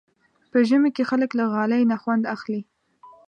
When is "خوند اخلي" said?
2.01-2.61